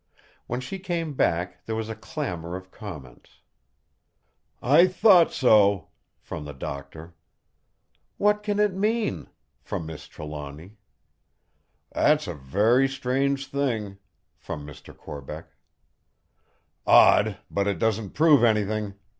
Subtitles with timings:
[0.47, 3.41] When she came back there was a clamour of comments:
[4.59, 5.89] "I thought so!"
[6.19, 7.13] from the Doctor.
[8.17, 9.27] "What can it mean?"
[9.61, 10.77] from Miss Trelawny.
[11.91, 13.99] "That's a very strange thing!"
[14.39, 14.91] from Mr.
[14.97, 15.51] Corbeck.
[16.87, 17.37] "Odd!
[17.51, 18.95] but it doesn't prove anything!"